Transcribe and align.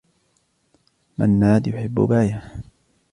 منّاد 1.17 1.67
يحبّ 1.67 1.93
باية. 1.99 2.53